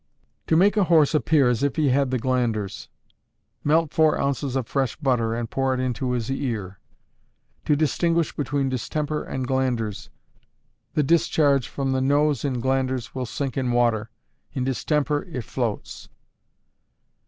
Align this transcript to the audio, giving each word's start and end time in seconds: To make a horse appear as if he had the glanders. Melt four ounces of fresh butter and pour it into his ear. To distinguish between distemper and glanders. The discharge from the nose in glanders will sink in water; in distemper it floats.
To 0.47 0.55
make 0.55 0.77
a 0.77 0.85
horse 0.85 1.13
appear 1.13 1.47
as 1.47 1.61
if 1.61 1.75
he 1.75 1.89
had 1.89 2.09
the 2.09 2.17
glanders. 2.17 2.89
Melt 3.63 3.93
four 3.93 4.19
ounces 4.19 4.55
of 4.55 4.65
fresh 4.67 4.95
butter 4.95 5.35
and 5.35 5.47
pour 5.47 5.75
it 5.75 5.79
into 5.79 6.13
his 6.13 6.31
ear. 6.31 6.79
To 7.65 7.75
distinguish 7.75 8.35
between 8.35 8.67
distemper 8.67 9.23
and 9.23 9.45
glanders. 9.47 10.09
The 10.95 11.03
discharge 11.03 11.67
from 11.67 11.91
the 11.91 12.01
nose 12.01 12.43
in 12.43 12.61
glanders 12.61 13.13
will 13.13 13.27
sink 13.27 13.55
in 13.57 13.73
water; 13.73 14.09
in 14.53 14.63
distemper 14.63 15.21
it 15.31 15.43
floats. 15.43 16.09